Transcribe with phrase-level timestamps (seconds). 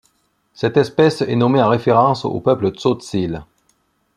[0.55, 3.45] Cette espèce est nommée en référence au peuple Tzotzile.